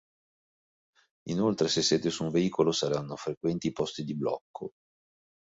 Inoltre 1.29 1.67
se 1.69 1.83
siete 1.83 2.09
su 2.09 2.23
un 2.23 2.31
veicolo 2.31 2.71
saranno 2.71 3.15
frequenti 3.15 3.67
i 3.67 3.71
posti 3.71 4.03
di 4.03 4.15
blocco. 4.15 4.71